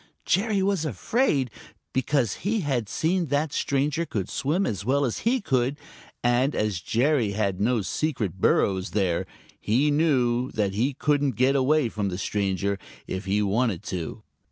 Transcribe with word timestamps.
Jerry 0.25 0.63
was 0.63 0.83
afraid, 0.83 1.51
because 1.93 2.37
he 2.37 2.61
had 2.61 2.89
seen 2.89 3.27
that 3.27 3.51
the 3.51 3.55
stranger 3.55 4.03
could 4.03 4.29
swim 4.31 4.65
as 4.65 4.83
well 4.83 5.05
as 5.05 5.19
he 5.29 5.39
could, 5.41 5.77
and 6.23 6.55
as 6.55 6.81
Jerry 6.81 7.33
had 7.33 7.61
no 7.61 7.83
secret 7.83 8.41
burrows 8.41 8.91
there, 8.97 9.27
he 9.59 9.91
knew 9.91 10.49
that 10.53 10.73
he 10.73 10.95
couldn't 10.95 11.35
get 11.35 11.55
away 11.55 11.87
from 11.87 12.09
the 12.09 12.17
stranger 12.17 12.79
if 13.05 13.25
he 13.25 13.43
wanted 13.43 13.83
to. 13.83 14.23